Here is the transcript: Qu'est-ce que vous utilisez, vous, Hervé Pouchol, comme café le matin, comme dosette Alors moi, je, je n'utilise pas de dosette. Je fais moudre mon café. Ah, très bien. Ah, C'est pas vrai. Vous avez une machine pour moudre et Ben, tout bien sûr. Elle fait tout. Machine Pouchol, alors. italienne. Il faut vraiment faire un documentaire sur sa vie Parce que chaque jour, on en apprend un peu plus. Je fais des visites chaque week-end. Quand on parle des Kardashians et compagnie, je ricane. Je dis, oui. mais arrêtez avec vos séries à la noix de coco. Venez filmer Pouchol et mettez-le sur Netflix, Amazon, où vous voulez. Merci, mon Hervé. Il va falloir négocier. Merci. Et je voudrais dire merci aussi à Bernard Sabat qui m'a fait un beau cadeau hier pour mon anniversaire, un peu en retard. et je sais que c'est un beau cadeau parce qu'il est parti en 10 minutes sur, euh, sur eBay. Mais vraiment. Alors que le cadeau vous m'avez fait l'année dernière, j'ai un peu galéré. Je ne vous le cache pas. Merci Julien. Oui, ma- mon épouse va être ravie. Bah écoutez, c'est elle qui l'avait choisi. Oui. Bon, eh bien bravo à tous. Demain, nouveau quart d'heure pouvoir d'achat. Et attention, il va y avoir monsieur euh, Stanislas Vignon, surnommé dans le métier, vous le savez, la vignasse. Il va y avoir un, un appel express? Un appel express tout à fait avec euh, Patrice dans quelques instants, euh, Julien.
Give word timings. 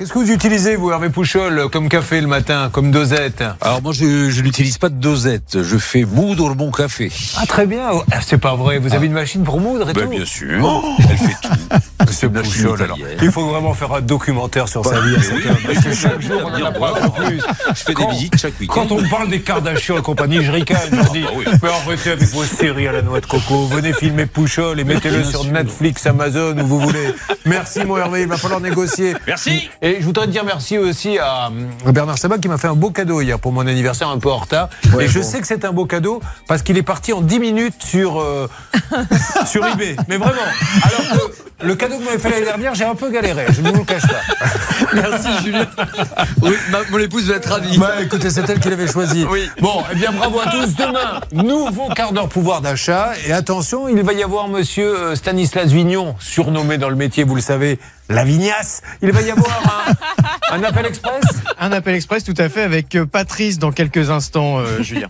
Qu'est-ce 0.00 0.14
que 0.14 0.18
vous 0.18 0.30
utilisez, 0.32 0.76
vous, 0.76 0.90
Hervé 0.90 1.10
Pouchol, 1.10 1.68
comme 1.70 1.90
café 1.90 2.22
le 2.22 2.26
matin, 2.26 2.70
comme 2.72 2.90
dosette 2.90 3.44
Alors 3.60 3.82
moi, 3.82 3.92
je, 3.92 4.30
je 4.30 4.40
n'utilise 4.40 4.78
pas 4.78 4.88
de 4.88 4.94
dosette. 4.94 5.62
Je 5.62 5.76
fais 5.76 6.04
moudre 6.06 6.54
mon 6.54 6.70
café. 6.70 7.12
Ah, 7.36 7.44
très 7.44 7.66
bien. 7.66 7.90
Ah, 8.10 8.22
C'est 8.22 8.38
pas 8.38 8.54
vrai. 8.54 8.78
Vous 8.78 8.94
avez 8.94 9.08
une 9.08 9.12
machine 9.12 9.42
pour 9.42 9.60
moudre 9.60 9.90
et 9.90 9.92
Ben, 9.92 10.04
tout 10.04 10.08
bien 10.08 10.24
sûr. 10.24 10.82
Elle 11.00 11.18
fait 11.18 11.36
tout. 11.42 11.50
Machine 12.10 12.32
Pouchol, 12.32 12.82
alors. 12.82 12.98
italienne. 12.98 13.18
Il 13.22 13.30
faut 13.30 13.46
vraiment 13.46 13.74
faire 13.74 13.92
un 13.92 14.00
documentaire 14.00 14.68
sur 14.68 14.84
sa 14.84 15.00
vie 15.00 15.16
Parce 15.66 15.84
que 15.84 15.94
chaque 15.94 16.20
jour, 16.20 16.40
on 16.44 16.48
en 16.48 16.64
apprend 16.64 16.94
un 16.94 17.08
peu 17.08 17.22
plus. 17.24 17.40
Je 17.68 17.82
fais 17.82 17.94
des 17.94 18.06
visites 18.06 18.38
chaque 18.38 18.58
week-end. 18.60 18.74
Quand 18.74 18.92
on 18.92 19.08
parle 19.08 19.28
des 19.28 19.40
Kardashians 19.40 19.98
et 19.98 20.02
compagnie, 20.02 20.42
je 20.42 20.50
ricane. 20.50 20.78
Je 20.90 21.12
dis, 21.12 21.24
oui. 21.34 21.44
mais 21.62 21.68
arrêtez 21.68 22.10
avec 22.10 22.28
vos 22.28 22.44
séries 22.44 22.88
à 22.88 22.92
la 22.92 23.02
noix 23.02 23.20
de 23.20 23.26
coco. 23.26 23.66
Venez 23.66 23.92
filmer 23.92 24.26
Pouchol 24.26 24.80
et 24.80 24.84
mettez-le 24.84 25.24
sur 25.24 25.44
Netflix, 25.44 26.06
Amazon, 26.06 26.56
où 26.58 26.66
vous 26.66 26.80
voulez. 26.80 27.14
Merci, 27.46 27.84
mon 27.84 27.96
Hervé. 27.96 28.22
Il 28.22 28.28
va 28.28 28.36
falloir 28.36 28.60
négocier. 28.60 29.14
Merci. 29.26 29.68
Et 29.82 29.96
je 30.00 30.04
voudrais 30.04 30.26
dire 30.26 30.44
merci 30.44 30.78
aussi 30.78 31.18
à 31.18 31.50
Bernard 31.86 32.18
Sabat 32.18 32.38
qui 32.38 32.48
m'a 32.48 32.58
fait 32.58 32.68
un 32.68 32.74
beau 32.74 32.90
cadeau 32.90 33.20
hier 33.20 33.38
pour 33.38 33.52
mon 33.52 33.66
anniversaire, 33.66 34.08
un 34.08 34.18
peu 34.18 34.30
en 34.30 34.38
retard. 34.38 34.68
et 34.98 35.08
je 35.08 35.20
sais 35.20 35.40
que 35.40 35.46
c'est 35.46 35.64
un 35.64 35.72
beau 35.72 35.86
cadeau 35.86 36.20
parce 36.46 36.62
qu'il 36.62 36.76
est 36.78 36.82
parti 36.82 37.12
en 37.12 37.20
10 37.20 37.38
minutes 37.40 37.82
sur, 37.82 38.20
euh, 38.20 38.48
sur 39.46 39.66
eBay. 39.66 39.96
Mais 40.08 40.16
vraiment. 40.16 40.40
Alors 40.82 41.18
que 41.18 41.66
le 41.66 41.74
cadeau 41.74 41.98
vous 42.00 42.06
m'avez 42.06 42.18
fait 42.18 42.30
l'année 42.30 42.44
dernière, 42.46 42.74
j'ai 42.74 42.84
un 42.84 42.94
peu 42.94 43.10
galéré. 43.10 43.46
Je 43.52 43.60
ne 43.60 43.70
vous 43.70 43.78
le 43.78 43.84
cache 43.84 44.02
pas. 44.06 44.46
Merci 44.94 45.28
Julien. 45.44 45.66
Oui, 46.42 46.54
ma- 46.70 46.78
mon 46.90 46.98
épouse 46.98 47.28
va 47.28 47.36
être 47.36 47.50
ravie. 47.50 47.78
Bah 47.78 47.94
écoutez, 48.02 48.30
c'est 48.30 48.48
elle 48.48 48.58
qui 48.60 48.68
l'avait 48.70 48.88
choisi. 48.88 49.24
Oui. 49.30 49.48
Bon, 49.60 49.82
eh 49.92 49.94
bien 49.94 50.10
bravo 50.12 50.40
à 50.40 50.46
tous. 50.50 50.74
Demain, 50.74 51.20
nouveau 51.32 51.88
quart 51.90 52.12
d'heure 52.12 52.28
pouvoir 52.28 52.60
d'achat. 52.60 53.12
Et 53.26 53.32
attention, 53.32 53.88
il 53.88 54.02
va 54.02 54.12
y 54.12 54.22
avoir 54.22 54.48
monsieur 54.48 54.98
euh, 54.98 55.14
Stanislas 55.14 55.68
Vignon, 55.70 56.16
surnommé 56.18 56.78
dans 56.78 56.88
le 56.88 56.96
métier, 56.96 57.24
vous 57.24 57.34
le 57.36 57.40
savez, 57.42 57.78
la 58.08 58.24
vignasse. 58.24 58.82
Il 59.02 59.12
va 59.12 59.20
y 59.22 59.30
avoir 59.30 59.86
un, 60.50 60.56
un 60.56 60.64
appel 60.64 60.86
express? 60.86 61.22
Un 61.58 61.72
appel 61.72 61.94
express 61.94 62.24
tout 62.24 62.34
à 62.38 62.48
fait 62.48 62.62
avec 62.62 62.94
euh, 62.96 63.04
Patrice 63.06 63.58
dans 63.58 63.70
quelques 63.72 64.10
instants, 64.10 64.58
euh, 64.58 64.82
Julien. 64.82 65.08